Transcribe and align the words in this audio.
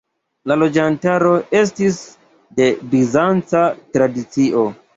La 0.51 0.55
loĝantaro 0.61 1.33
estis 1.59 1.99
de 2.61 2.71
bizanca 2.97 3.65
tradicio. 3.99 4.69